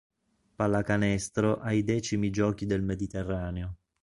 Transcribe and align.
Pallacanestro 0.55 1.59
ai 1.59 1.83
X 1.87 2.17
Giochi 2.31 2.65
del 2.65 2.81
Mediterraneo 2.81 3.75